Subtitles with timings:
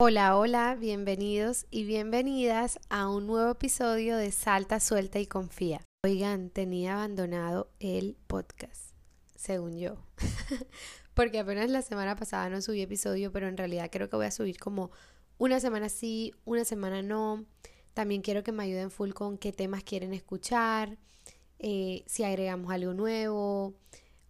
[0.00, 5.82] Hola, hola, bienvenidos y bienvenidas a un nuevo episodio de Salta, Suelta y Confía.
[6.04, 8.92] Oigan, tenía abandonado el podcast,
[9.36, 10.04] según yo,
[11.14, 14.32] porque apenas la semana pasada no subí episodio, pero en realidad creo que voy a
[14.32, 14.90] subir como
[15.38, 17.46] una semana sí, una semana no.
[17.92, 20.98] También quiero que me ayuden full con qué temas quieren escuchar,
[21.60, 23.74] eh, si agregamos algo nuevo,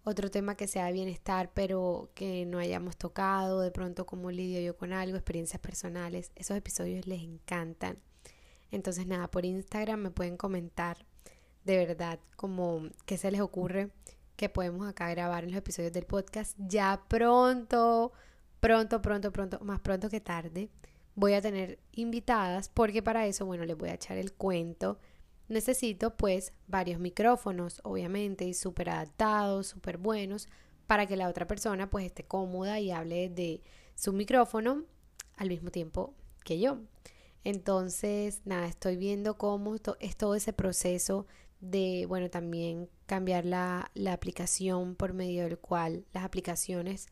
[0.04, 4.60] otro tema que sea de bienestar, pero que no hayamos tocado, de pronto cómo lidio
[4.60, 6.30] yo con algo, experiencias personales.
[6.36, 7.98] Esos episodios les encantan.
[8.70, 11.06] Entonces, nada, por Instagram me pueden comentar
[11.64, 13.90] de verdad como qué se les ocurre
[14.36, 16.56] que podemos acá grabar en los episodios del podcast.
[16.58, 18.12] Ya pronto,
[18.60, 20.68] pronto, pronto, pronto, más pronto que tarde,
[21.14, 24.98] voy a tener invitadas porque para eso, bueno, les voy a echar el cuento
[25.48, 30.48] Necesito pues varios micrófonos, obviamente, súper adaptados, súper buenos,
[30.86, 33.62] para que la otra persona pues esté cómoda y hable de
[33.94, 34.84] su micrófono
[35.36, 36.78] al mismo tiempo que yo.
[37.44, 41.26] Entonces, nada, estoy viendo cómo es todo ese proceso
[41.60, 47.08] de, bueno, también cambiar la, la aplicación por medio del cual, las aplicaciones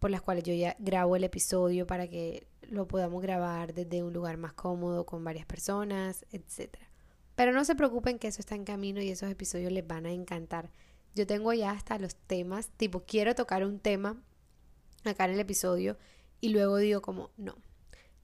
[0.00, 4.12] por las cuales yo ya grabo el episodio para que lo podamos grabar desde un
[4.12, 6.89] lugar más cómodo con varias personas, etcétera.
[7.40, 10.12] Pero no se preocupen que eso está en camino y esos episodios les van a
[10.12, 10.70] encantar.
[11.14, 14.22] Yo tengo ya hasta los temas, tipo, quiero tocar un tema
[15.04, 15.96] acá en el episodio
[16.42, 17.56] y luego digo como, no,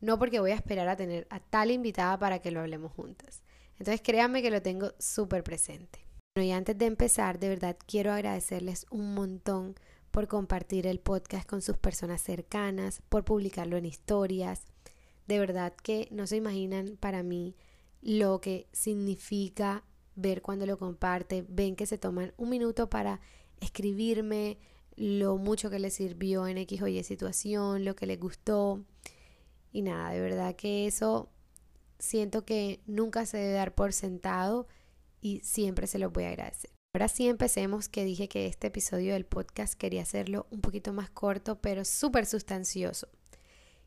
[0.03, 3.43] no porque voy a esperar a tener a tal invitada para que lo hablemos juntas.
[3.79, 6.01] Entonces créanme que lo tengo súper presente.
[6.35, 9.77] Y antes de empezar, de verdad quiero agradecerles un montón
[10.11, 14.67] por compartir el podcast con sus personas cercanas, por publicarlo en historias.
[15.27, 17.57] De verdad que no se imaginan para mí
[18.07, 19.83] lo que significa
[20.15, 23.21] ver cuando lo comparte, ven que se toman un minuto para
[23.61, 24.59] escribirme
[24.95, 28.85] lo mucho que les sirvió en X o Y situación, lo que les gustó.
[29.73, 31.29] Y nada, de verdad que eso
[31.99, 34.69] siento que nunca se debe dar por sentado
[35.21, 36.71] y siempre se lo voy a agradecer.
[36.95, 41.11] Ahora sí empecemos, que dije que este episodio del podcast quería hacerlo un poquito más
[41.11, 43.09] corto, pero súper sustancioso.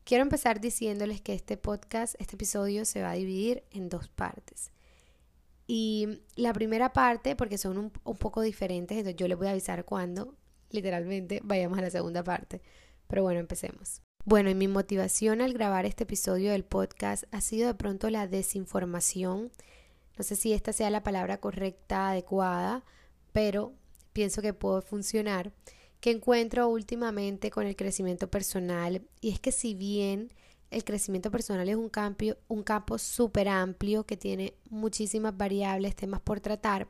[0.10, 4.72] Quiero empezar diciéndoles que este podcast, este episodio se va a dividir en dos partes.
[5.68, 9.86] Y la primera parte, porque son un, poco diferentes, entonces yo les voy a avisar
[9.86, 10.34] cuando,
[10.72, 12.60] literalmente, vayamos a la segunda parte.
[13.06, 14.02] Pero bueno, empecemos.
[14.26, 18.26] Bueno, y mi motivación al grabar este episodio del podcast ha sido de pronto la
[18.26, 19.52] desinformación.
[20.18, 22.84] No sé si esta sea la palabra correcta, adecuada,
[23.32, 23.74] pero
[24.12, 25.52] pienso que puede funcionar
[26.00, 30.34] que encuentro últimamente con el crecimiento personal y es que si bien
[30.72, 36.22] el crecimiento personal es un, campo, un campo súper amplio que tiene muchísimas variables, temas
[36.22, 36.88] por tratar,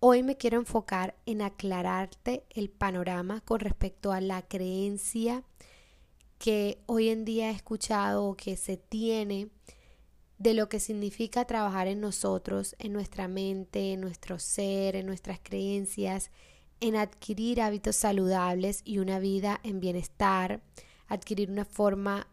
[0.00, 5.42] hoy me quiero enfocar en aclararte el panorama con respecto a la creencia
[6.38, 9.48] que hoy en día he escuchado o que se tiene
[10.38, 15.40] de lo que significa trabajar en nosotros, en nuestra mente, en nuestro ser, en nuestras
[15.42, 16.30] creencias,
[16.80, 20.62] en adquirir hábitos saludables y una vida en bienestar,
[21.06, 22.26] adquirir una forma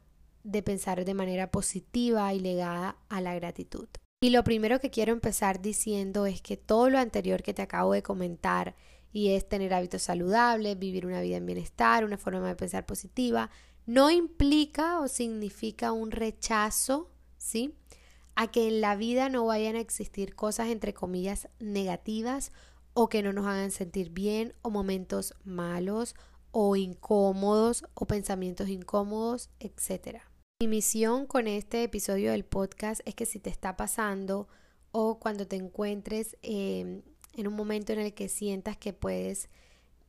[0.44, 3.88] de pensar de manera positiva y legada a la gratitud.
[4.24, 7.94] Y lo primero que quiero empezar diciendo es que todo lo anterior que te acabo
[7.94, 8.76] de comentar
[9.12, 13.50] y es tener hábitos saludables, vivir una vida en bienestar, una forma de pensar positiva,
[13.86, 17.76] no implica o significa un rechazo, ¿sí?
[18.36, 22.52] A que en la vida no vayan a existir cosas entre comillas negativas
[22.94, 26.16] o que no nos hagan sentir bien o momentos malos
[26.52, 30.20] o incómodos o pensamientos incómodos, etc.
[30.62, 34.48] Mi misión con este episodio del podcast es que si te está pasando
[34.92, 37.02] o cuando te encuentres em,
[37.34, 39.50] en un momento en el que sientas que puedes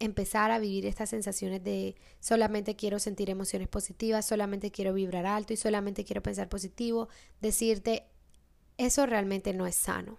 [0.01, 5.53] empezar a vivir estas sensaciones de solamente quiero sentir emociones positivas, solamente quiero vibrar alto
[5.53, 7.09] y solamente quiero pensar positivo,
[7.41, 8.07] decirte
[8.79, 10.19] eso realmente no es sano.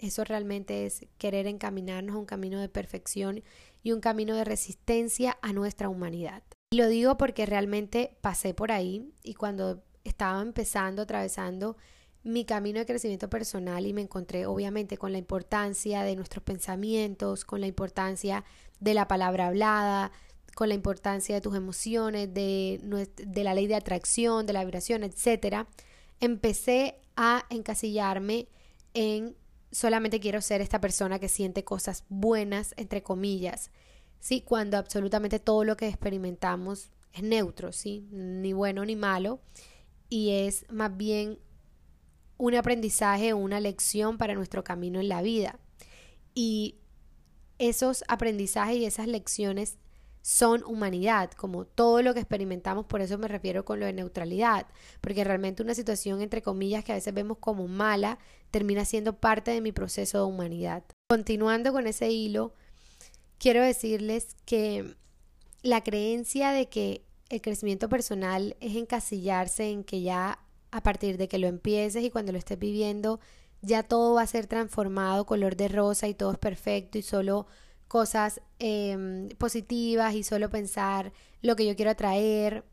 [0.00, 3.42] Eso realmente es querer encaminarnos a un camino de perfección
[3.82, 6.42] y un camino de resistencia a nuestra humanidad.
[6.70, 11.76] Y lo digo porque realmente pasé por ahí y cuando estaba empezando, atravesando
[12.22, 17.44] mi camino de crecimiento personal y me encontré obviamente con la importancia de nuestros pensamientos,
[17.44, 18.44] con la importancia
[18.78, 20.12] de la palabra hablada,
[20.54, 22.80] con la importancia de tus emociones, de,
[23.34, 25.66] la ley de atracción, de la vibración, etc.,
[26.20, 28.48] empecé a encasillarme
[28.94, 29.36] en
[29.70, 33.70] solamente quiero ser esta persona que siente cosas buenas, entre comillas,
[34.18, 34.42] ¿sí?
[34.42, 38.06] Cuando absolutamente todo lo que experimentamos es neutro, ¿sí?
[38.10, 39.40] Ni bueno ni malo,
[40.08, 41.38] y es más bien
[42.36, 45.58] un aprendizaje, una lección para nuestro camino en la vida.
[46.34, 46.76] Y
[47.58, 49.76] esos aprendizajes y esas lecciones
[50.22, 54.66] son humanidad, como todo lo que experimentamos, por eso me refiero con lo de neutralidad,
[55.00, 58.18] porque realmente una situación entre comillas que a veces vemos como mala
[58.50, 60.84] termina siendo parte de mi proceso de humanidad.
[61.08, 62.54] Continuando con ese hilo,
[63.38, 64.96] quiero decirles que
[65.62, 70.40] la creencia de que el crecimiento personal es encasillarse en que ya
[70.70, 73.20] a partir de que lo empieces y cuando lo estés viviendo,
[73.62, 77.46] ya todo va a ser transformado, color de rosa y todo es perfecto y solo
[77.90, 82.64] cosas em, positivas y solo pensar lo que yo quiero atraer,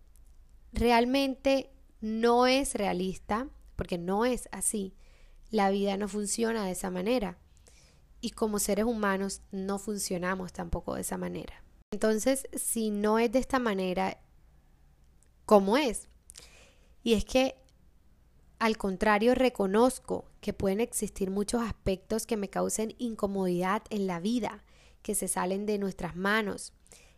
[0.73, 1.71] realmente
[2.01, 4.93] no es realista, porque no es así.
[5.49, 7.39] La vida no funciona de esa manera.
[8.21, 11.63] Y como seres humanos no funcionamos tampoco de esa manera.
[11.89, 14.19] Entonces, si no es de esta manera,
[15.47, 16.09] ¿cómo es?
[17.01, 17.55] Y es que,
[18.59, 24.63] al contrario, reconozco que pueden existir muchos aspectos que me causen incomodidad en la vida
[25.07, 26.73] que se salen de nuestras manos.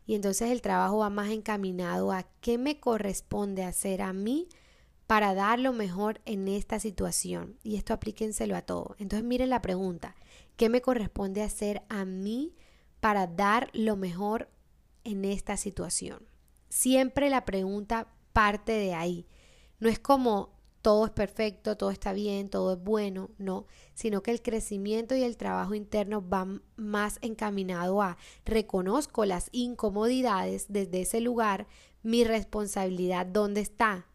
[0.06, 4.48] Y entonces el trabajo va más encaminado a qué me corresponde hacer a mí
[5.08, 7.58] para dar lo mejor en esta situación.
[7.64, 8.96] Y esto aplíquenselo a todo.
[9.00, 10.16] Entonces miren la pregunta,
[10.56, 12.54] ¿qué me corresponde hacer a mí
[13.00, 14.52] para dar lo mejor
[15.04, 16.28] en esta situación?
[16.70, 19.26] Siempre la pregunta parte de ahí.
[19.80, 24.32] No es como todo es perfecto, todo está bien, todo es bueno, no, sino que
[24.32, 31.20] el crecimiento y el trabajo interno van más encaminado a reconozco las incomodidades desde ese
[31.20, 31.68] lugar,
[32.02, 34.06] mi responsabilidad dónde está,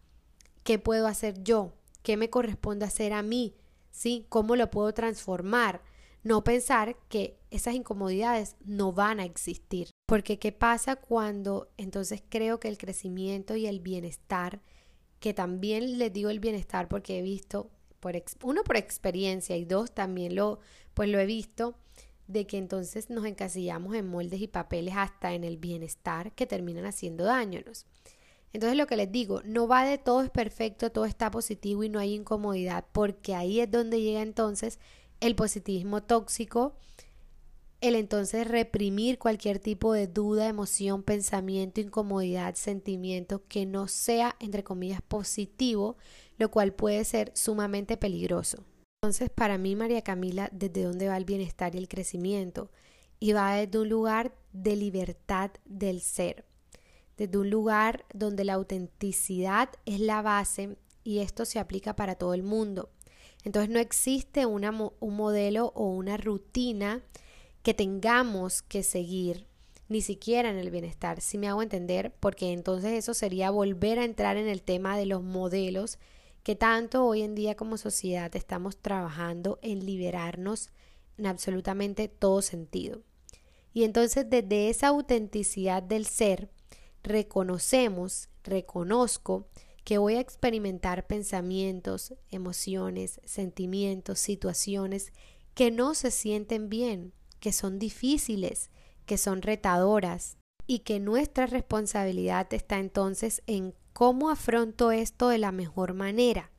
[0.63, 3.55] qué puedo hacer yo, qué me corresponde hacer a mí,
[3.91, 4.27] ¿sí?
[4.29, 5.83] ¿Cómo lo puedo transformar?
[6.23, 9.91] No pensar que esas incomodidades no van a existir.
[10.07, 14.63] Porque ¿qué pasa cuando entonces creo que el crecimiento y el bienestar
[15.25, 18.13] que también les digo el bienestar porque he visto, por
[18.43, 20.61] uno por experiencia y dos también lo,
[20.93, 21.79] pues lo he visto,
[22.27, 26.85] de que entonces nos encasillamos en moldes y papeles hasta en el bienestar que terminan
[26.85, 27.87] haciendo daños.
[28.53, 31.89] Entonces lo que les digo, no va de todo es perfecto, todo está positivo y
[31.89, 34.79] no hay incomodidad, porque ahí es donde llega entonces
[35.21, 36.77] el positivismo tóxico
[37.85, 44.65] el entonces reprimir cualquier tipo de duda, emoción, pensamiento, incomodidad, sentimiento que no sea, entre
[44.65, 45.97] comillas, positivo,
[46.39, 48.65] lo cual puede ser sumamente peligroso.
[49.03, 52.71] Entonces, para mí, María Camila, ¿desde dónde va el bienestar y el crecimiento?
[53.21, 56.47] Y va desde un lugar de libertad del ser,
[57.19, 62.33] desde un lugar donde la autenticidad es la base y esto se aplica para todo
[62.33, 62.91] el mundo.
[63.45, 67.03] Entonces no existe una, un modelo o una rutina
[67.65, 69.49] que tengamos que seguir
[69.89, 74.05] ni siquiera en el bienestar, si me hago entender, porque entonces eso sería volver a
[74.05, 75.99] entrar en el tema de los modelos
[76.43, 80.71] que tanto hoy en día como sociedad estamos trabajando en liberarnos
[81.17, 83.01] en absolutamente todo sentido.
[83.73, 86.51] Y entonces desde esa autenticidad del ser,
[87.03, 89.49] reconocemos, reconozco
[89.85, 95.13] que voy a experimentar pensamientos, emociones, sentimientos, situaciones
[95.55, 97.15] que no se sienten bien,
[97.45, 98.71] que son difíciles,
[99.05, 105.53] que son retadoras y que nuestra responsabilidad está entonces en cómo afronto esto de la
[105.53, 106.51] mejor manera.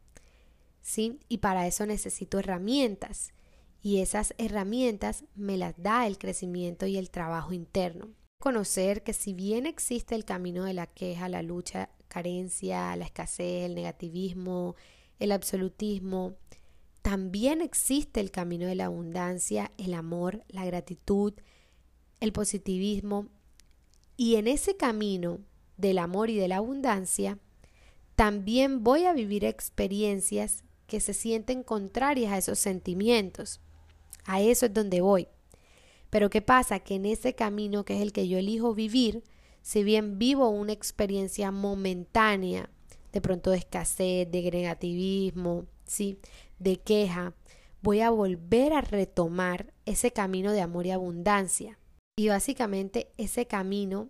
[0.83, 1.19] ¿Sí?
[1.27, 3.33] Y para eso necesito herramientas
[3.81, 8.11] y esas herramientas me las da el crecimiento y el trabajo interno.
[8.39, 13.65] Conocer que si bien existe el camino de la queja, la lucha, carencia, la escasez,
[13.65, 14.75] el negativismo,
[15.17, 16.35] el absolutismo,
[17.05, 21.35] también existe el camino de la abundancia, el amor, la gratitud,
[22.19, 23.27] el positivismo.
[24.17, 25.37] Y en ese camino
[25.77, 27.37] del amor y de la abundancia,
[28.15, 33.61] también voy a vivir experiencias que se sienten contrarias a esos sentimientos.
[34.23, 35.27] A eso es donde voy.
[36.09, 36.79] Pero ¿qué pasa?
[36.79, 39.23] Que en ese camino que es el que yo elijo vivir,
[39.61, 42.71] si bien vivo una experiencia momentánea,
[43.13, 46.19] de pronto de escasez, de negativismo, ¿sí?
[46.59, 47.33] de queja,
[47.81, 51.79] voy a volver a retomar ese camino de amor y abundancia.
[52.17, 54.09] Y básicamente ese camino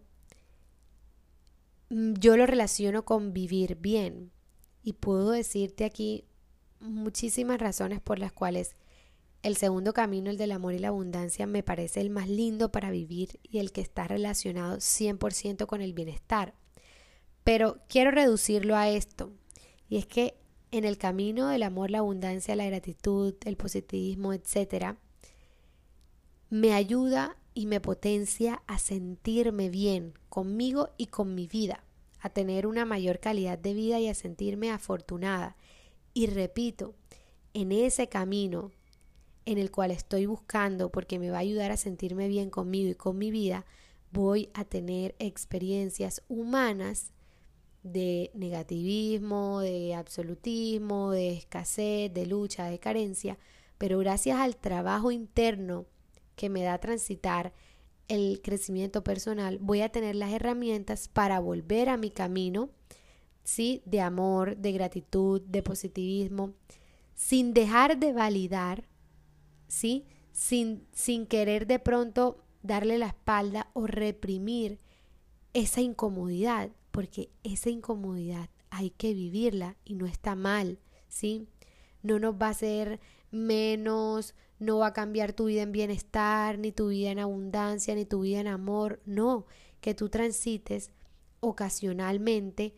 [1.89, 4.31] mm, yo lo relaciono con vivir bien.
[4.83, 6.25] Y puedo decirte aquí
[6.79, 8.75] muchísimas razones por las cuales
[9.41, 12.91] el segundo camino, el del amor y la abundancia, me parece el más lindo para
[12.91, 16.55] vivir y el que está relacionado 100% con el bienestar.
[17.43, 19.31] Pero quiero reducirlo a esto.
[19.87, 20.35] Y es que
[20.77, 24.95] en el camino del amor, la abundancia, la gratitud, el positivismo, etc.,
[26.49, 31.83] me ayuda y me potencia a sentirme bien conmigo y con mi vida,
[32.19, 35.55] a tener una mayor calidad de vida y a sentirme afortunada.
[36.13, 36.93] Y repito,
[37.53, 38.71] en ese camino
[39.45, 42.95] en el cual estoy buscando porque me va a ayudar a sentirme bien conmigo y
[42.95, 43.65] con mi vida,
[44.11, 47.11] voy a tener experiencias humanas
[47.85, 53.37] de negativismo, de absolutismo, de escasez, de lucha, de carencia,
[53.77, 55.85] pero gracias al trabajo interno
[56.35, 57.53] que me da transitar
[58.07, 62.69] el crecimiento personal, voy a tener las herramientas para volver a mi camino,
[63.43, 63.83] ¿sí?
[63.85, 66.53] De amor, de gratitud, de positivismo,
[67.13, 68.87] sin dejar de validar,
[69.67, 70.05] ¿sí?
[70.31, 74.79] Sin, sin querer de pronto darle la espalda o reprimir
[75.53, 81.45] esa incomodidad, porque esa incomodidad hay que vivirla y no está mal, ¿sí?
[82.03, 86.71] No nos va a hacer menos, no va a cambiar tu vida en bienestar, ni
[86.71, 89.45] tu vida en abundancia, ni tu vida en amor, no,
[89.81, 90.89] que tú transites
[91.41, 92.77] ocasionalmente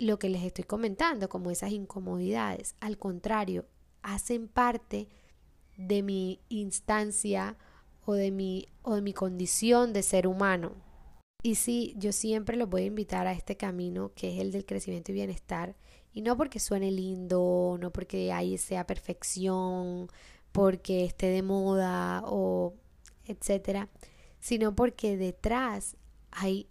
[0.00, 2.74] lo que les estoy comentando, como esas incomodidades.
[2.80, 3.64] Al contrario,
[4.02, 5.08] hacen parte
[5.76, 7.56] de mi instancia
[8.04, 10.89] o de mi, o de mi condición de ser humano.
[11.42, 14.66] Y sí, yo siempre los voy a invitar a este camino que es el del
[14.66, 15.74] crecimiento y bienestar.
[16.12, 20.08] Y no porque suene lindo, no porque ahí sea perfección,
[20.52, 22.74] porque esté de moda o
[23.24, 23.88] etcétera,
[24.40, 25.96] sino porque detrás
[26.30, 26.68] hay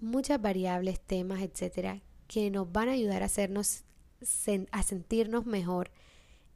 [0.00, 3.84] muchas variables, temas, etcétera, que nos van a ayudar a hacernos
[4.72, 5.92] a sentirnos mejor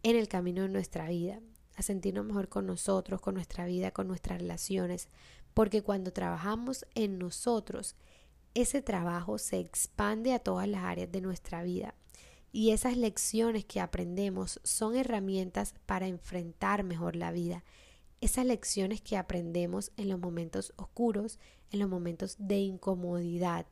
[0.02, 1.38] en el camino de nuestra vida,
[1.76, 5.09] a sentirnos mejor con nosotros, con nuestra vida, con nuestras relaciones,
[5.54, 7.97] porque cuando trabajamos en nosotros,
[8.54, 11.94] ese trabajo se expande a todas las áreas de nuestra vida
[12.52, 17.64] y esas lecciones que aprendemos son herramientas para enfrentar mejor la vida.
[18.21, 21.38] Esas lecciones que aprendemos en los momentos oscuros,
[21.71, 23.66] en los momentos de incomodidad,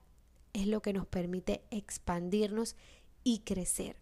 [0.55, 2.75] es lo que nos permite expandirnos
[3.23, 3.97] y crecer.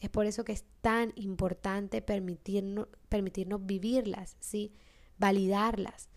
[0.00, 4.74] Es por eso que es tan importante permitirnos, permitirnos vivirlas, ¿sí?
[5.16, 6.10] validarlas,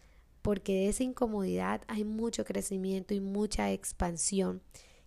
[0.48, 4.62] porque de esa incomodidad hay mucho crecimiento y mucha expansión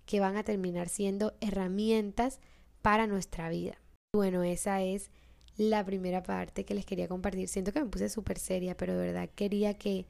[0.05, 2.41] que van a terminar siendo herramientas
[2.83, 3.81] para nuestra vida.
[4.13, 5.11] Bueno, esa es
[5.57, 7.49] la primera parte que les quería compartir.
[7.49, 10.05] Siento que me puse súper seria, pero de verdad quería que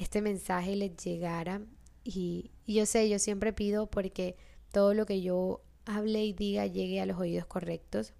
[0.00, 1.62] este mensaje les llegara
[2.02, 4.34] y, yo sé, yo siempre pido porque
[4.72, 8.14] todo lo que yo hable y diga llegue a los oídos correctos.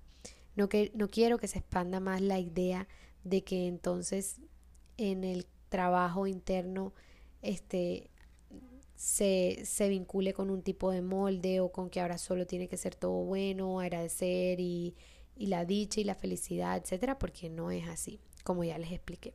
[0.55, 2.87] No, que, no quiero que se expanda más la idea
[3.25, 4.37] de que entonces
[4.97, 6.93] en el trabajo interno
[7.41, 8.11] este,
[8.95, 12.77] se, se, vincule con un tipo de molde o con que ahora solo tiene que
[12.77, 14.95] ser todo bueno, agradecer y,
[15.35, 19.35] y la dicha y la felicidad, etcétera, porque no es así, como ya les expliqué.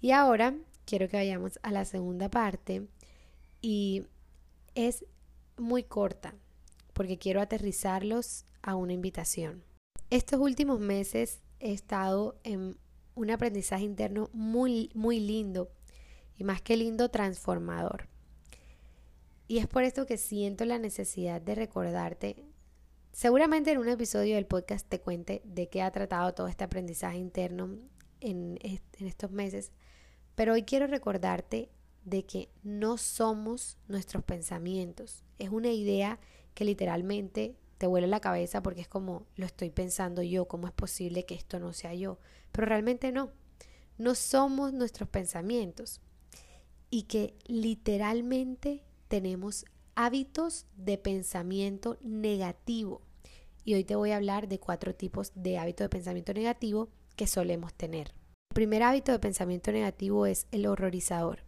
[0.00, 0.56] Y ahora
[0.86, 2.88] quiero que vayamos a la segunda parte
[3.60, 4.06] y
[4.74, 5.04] es
[5.56, 6.34] muy corta
[6.94, 9.62] porque quiero aterrizarlos a una invitación.
[10.08, 12.78] Estos últimos meses he estado en
[13.16, 15.70] un aprendizaje interno muy, muy lindo
[16.38, 18.08] y más que lindo, transformador.
[19.48, 22.44] Y es por esto que siento la necesidad de recordarte,
[23.12, 27.18] seguramente en un episodio del podcast te cuente de qué ha tratado todo este aprendizaje
[27.18, 27.78] interno
[28.20, 29.72] en, en estos meses,
[30.34, 31.70] pero hoy quiero recordarte
[32.04, 35.24] de que no somos nuestros pensamientos.
[35.38, 36.18] Es una idea
[36.54, 40.72] que literalmente te vuela la cabeza porque es como lo estoy pensando yo, cómo es
[40.72, 42.18] posible que esto no sea yo.
[42.52, 43.30] Pero realmente no.
[43.98, 46.00] No somos nuestros pensamientos.
[46.90, 49.64] Y que literalmente tenemos
[49.94, 53.02] hábitos de pensamiento negativo.
[53.64, 57.26] Y hoy te voy a hablar de cuatro tipos de hábitos de pensamiento negativo que
[57.26, 58.14] solemos tener.
[58.50, 61.40] El primer hábito de pensamiento negativo es el horrorizador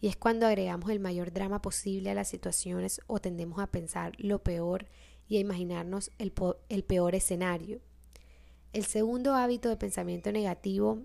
[0.00, 4.12] y es cuando agregamos el mayor drama posible a las situaciones o tendemos a pensar
[4.18, 4.86] lo peor
[5.30, 6.34] y a imaginarnos el,
[6.68, 7.80] el peor escenario.
[8.72, 10.98] El segundo hábito de pensamiento negativo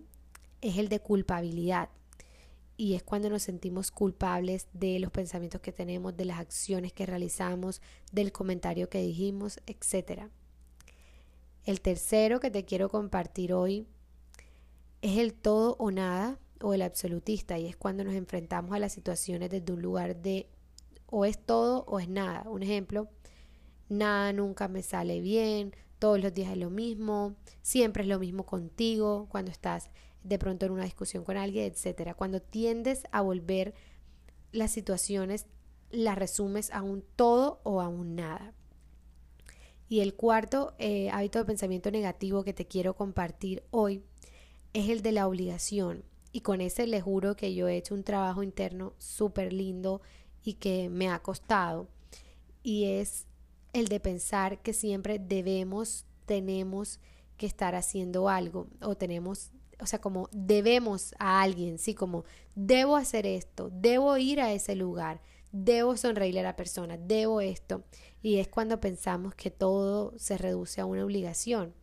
[0.61, 1.89] es el de culpabilidad
[2.75, 7.05] y es cuando nos sentimos culpables de los pensamientos que tenemos, de las acciones que
[7.05, 10.23] realizamos, del comentario que dijimos, etc.
[11.63, 13.85] El tercero que te quiero compartir hoy
[15.03, 18.93] es el todo o nada o el absolutista y es cuando nos enfrentamos a las
[18.93, 20.49] situaciones desde un lugar de
[21.05, 22.49] o es todo o es nada.
[22.49, 23.07] Un ejemplo,
[23.89, 28.45] nada nunca me sale bien, todos los días es lo mismo, siempre es lo mismo
[28.45, 29.89] contigo cuando estás
[30.23, 32.15] de pronto en una discusión con alguien, etcétera.
[32.15, 33.73] Cuando tiendes a volver
[34.51, 35.45] las situaciones
[35.91, 38.53] las resumes a un todo o a un nada.
[39.87, 44.03] Y el cuarto eh, hábito de pensamiento negativo que te quiero compartir hoy
[44.73, 46.03] es el de la obligación.
[46.31, 50.01] Y con ese le juro que yo he hecho un trabajo interno súper lindo
[50.43, 51.87] y que me ha costado.
[52.63, 53.27] Y es
[53.75, 57.01] el de pensar que siempre debemos, tenemos
[57.35, 59.51] que estar haciendo algo o tenemos,
[59.81, 62.23] o sea, como debemos a alguien, sí, como
[62.55, 65.19] debo hacer esto, debo ir a ese lugar,
[65.51, 67.83] debo sonreírle a la persona, debo esto.
[68.21, 71.73] Y es cuando pensamos que todo se reduce a una obligación.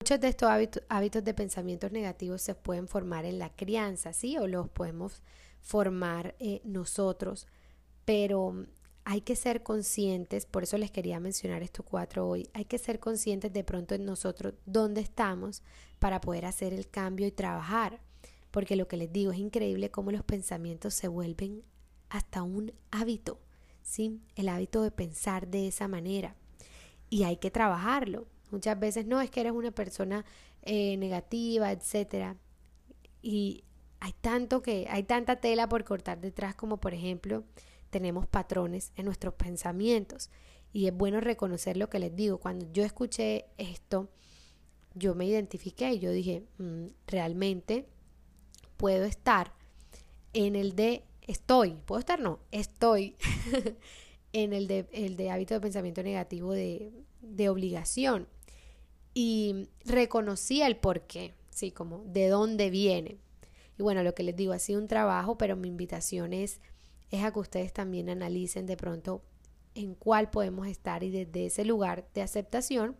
[0.00, 4.38] Muchos de estos hábitos, de pensamientos negativos se pueden formar en la crianza, ¿sí?
[4.38, 5.22] O los podemos
[5.60, 7.48] formar eh, nosotros.
[8.04, 8.66] Pero
[9.10, 13.00] hay que ser conscientes, por eso les quería mencionar estos cuatro hoy, hay que ser
[13.00, 15.64] conscientes de pronto en nosotros dónde estamos
[15.98, 18.00] para poder hacer el cambio y trabajar.
[18.52, 21.64] Porque lo que les digo es increíble cómo los pensamientos se vuelven
[22.08, 23.40] hasta un hábito,
[23.82, 24.20] ¿sí?
[24.36, 26.36] El hábito de pensar de esa manera.
[27.08, 28.28] Y hay que trabajarlo.
[28.52, 30.24] Muchas veces no es que eres una persona
[30.62, 32.36] eh, negativa, etcétera.
[33.22, 33.64] Y
[33.98, 37.42] hay tanto que, hay tanta tela por cortar detrás, como por ejemplo,
[37.90, 40.30] tenemos patrones en nuestros pensamientos.
[40.72, 42.38] Y es bueno reconocer lo que les digo.
[42.38, 44.08] Cuando yo escuché esto,
[44.94, 47.86] yo me identifiqué y yo dije, mm, realmente
[48.76, 49.52] puedo estar
[50.32, 53.16] en el de estoy, puedo estar no, estoy
[54.32, 58.28] en el de, el de hábito de pensamiento negativo de, de obligación.
[59.12, 63.18] Y reconocí el por qué, sí, como de dónde viene.
[63.76, 66.60] Y bueno, lo que les digo, ha sido un trabajo, pero mi invitación es,
[67.10, 69.22] es a que ustedes también analicen de pronto
[69.74, 72.96] en cuál podemos estar y desde ese lugar de aceptación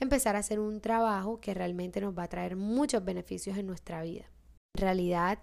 [0.00, 4.02] empezar a hacer un trabajo que realmente nos va a traer muchos beneficios en nuestra
[4.02, 4.24] vida.
[4.74, 5.38] En realidad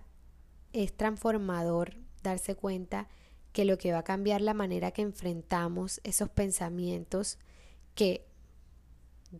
[0.73, 3.07] es transformador darse cuenta
[3.53, 7.37] que lo que va a cambiar la manera que enfrentamos esos pensamientos
[7.95, 8.25] que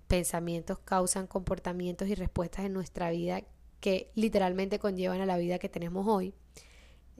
[0.07, 3.43] pensamientos causan comportamientos y respuestas en nuestra vida
[3.79, 6.33] que literalmente conllevan a la vida que tenemos hoy,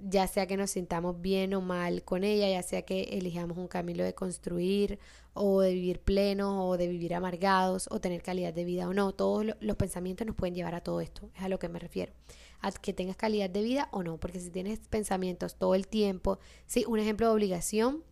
[0.03, 3.67] ya sea que nos sintamos bien o mal con ella, ya sea que elijamos un
[3.67, 4.99] camino de construir
[5.33, 9.13] o de vivir plenos o de vivir amargados o tener calidad de vida o no,
[9.13, 12.13] todos los pensamientos nos pueden llevar a todo esto, es a lo que me refiero
[12.61, 16.39] a que tengas calidad de vida o no, porque si tienes pensamientos todo el tiempo,
[16.67, 18.03] sí, un ejemplo de obligación,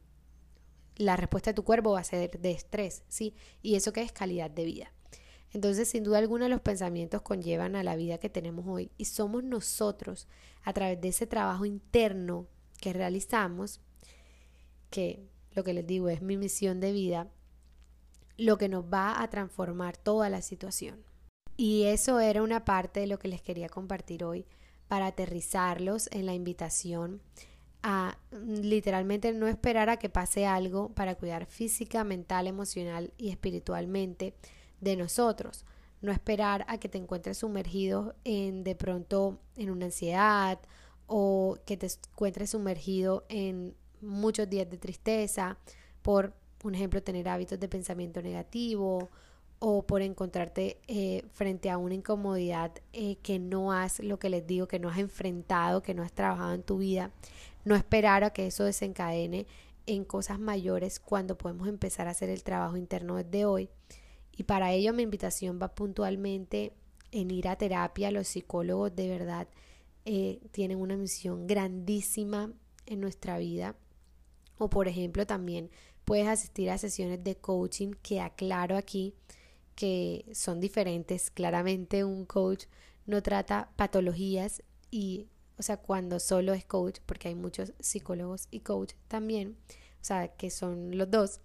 [0.96, 3.34] la respuesta de tu cuerpo va a ser de estrés, ¿sí?
[3.62, 4.92] Y eso que es calidad de vida.
[5.54, 9.44] Entonces, sin duda alguna, los pensamientos conllevan a la vida que tenemos hoy y somos
[9.44, 10.28] nosotros,
[10.64, 12.48] a través de ese trabajo interno
[12.80, 13.82] que realizamos,
[14.90, 17.28] que lo que les digo es mi misión de vida,
[18.38, 21.04] lo que nos va a transformar toda la situación.
[21.58, 24.46] Y eso era una parte de lo que les quería compartir hoy
[24.88, 27.22] para aterrizarlos en la invitación
[27.84, 34.34] a literalmente no esperar a que pase algo para cuidar física, mental, emocional y espiritualmente
[34.82, 35.66] de nosotros.
[36.02, 40.60] No esperar a que te encuentres sumergido en de pronto en una ansiedad
[41.08, 45.58] o que te encuentres sumergido en muchos días de tristeza
[46.02, 49.10] por, por ejemplo, tener hábitos de pensamiento negativo
[49.60, 54.48] o por encontrarte eh, frente a una incomodidad eh, que no has, lo que les
[54.48, 57.12] digo, que no has enfrentado, que no has trabajado en tu vida,
[57.66, 59.46] no esperar a que eso desencadene
[59.86, 63.70] en cosas mayores cuando podemos empezar a hacer el trabajo interno desde hoy.
[64.40, 66.72] Y para ello mi invitación va puntualmente
[67.12, 68.10] en ir a terapia.
[68.10, 69.50] Los psicólogos de verdad
[70.06, 72.54] eh, tienen una misión grandísima
[72.86, 73.76] en nuestra vida.
[74.58, 75.70] O por ejemplo también
[76.06, 79.14] puedes asistir a sesiones de coaching que aclaro aquí
[79.76, 81.32] que son diferentes.
[81.32, 82.64] Claramente un coach
[83.06, 88.62] no trata patologías y, o sea, cuando solo es coach, porque hay muchos psicólogos y
[88.62, 89.58] coach también,
[90.02, 91.42] o sea, que son los dos.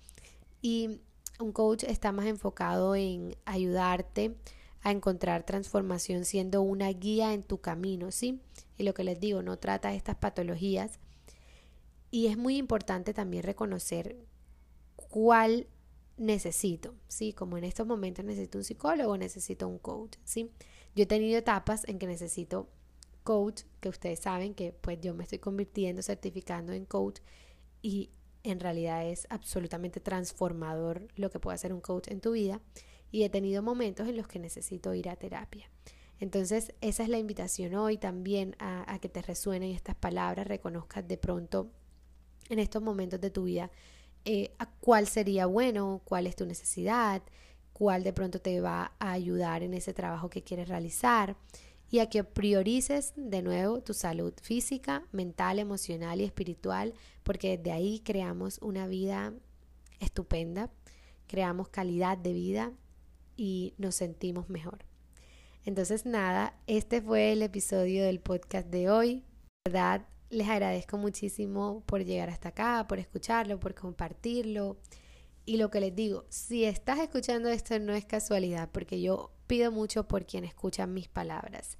[0.62, 1.00] Y
[1.40, 4.36] un coach está más enfocado en ayudarte
[4.82, 8.40] a encontrar transformación siendo una guía en tu camino, ¿sí?
[8.76, 10.98] Y lo que les digo, no trata estas patologías.
[12.10, 14.16] Y es muy importante también reconocer
[14.96, 15.66] cuál
[16.16, 17.32] necesito, ¿sí?
[17.32, 20.50] Como en estos momentos necesito un psicólogo, necesito un coach, ¿sí?
[20.94, 22.68] Yo he tenido etapas en que necesito
[23.24, 27.20] coach, que ustedes saben que pues yo me estoy convirtiendo, certificando en coach
[27.82, 28.10] y
[28.44, 32.60] en realidad es absolutamente transformador lo que puede hacer un coach en tu vida
[33.10, 35.68] y he tenido momentos en los que necesito ir a terapia.
[36.20, 41.16] Entonces esa es la invitación hoy también a, que te resuenen estas palabras, reconozcas de
[41.16, 41.70] pronto
[42.48, 43.70] en estos momentos de tu vida
[44.24, 47.22] eh, cuál sería bueno, cuál es tu necesidad,
[47.72, 51.36] cuál de pronto te va a ayudar en ese trabajo que quieres realizar
[51.94, 57.70] y a que priorices de nuevo tu salud física, mental, emocional y espiritual, porque de
[57.70, 59.32] ahí creamos una vida
[60.00, 60.72] estupenda,
[61.28, 62.72] creamos calidad de vida
[63.36, 64.84] y nos sentimos mejor.
[65.64, 69.22] Entonces nada, este fue el episodio del podcast de hoy.
[69.64, 70.04] ¿Verdad?
[70.30, 74.78] Les agradezco muchísimo por llegar hasta acá, por escucharlo, por compartirlo.
[75.46, 79.70] Y lo que les digo, si estás escuchando esto no es casualidad, porque yo pido
[79.72, 81.78] mucho por quien escucha mis palabras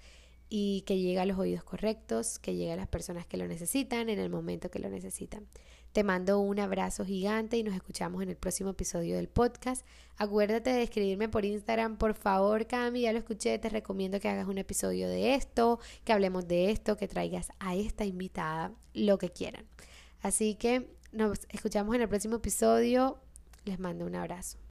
[0.48, 4.08] y que llegue a los oídos correctos, que llegue a las personas que lo necesitan
[4.08, 5.46] en el momento que lo necesitan.
[5.92, 9.86] Te mando un abrazo gigante y nos escuchamos en el próximo episodio del podcast.
[10.16, 14.48] Acuérdate de escribirme por Instagram, por favor, Cami, ya lo escuché, te recomiendo que hagas
[14.48, 19.30] un episodio de esto, que hablemos de esto, que traigas a esta invitada, lo que
[19.30, 19.66] quieran.
[20.20, 23.18] Así que nos escuchamos en el próximo episodio.
[23.64, 24.58] Les mando un abrazo.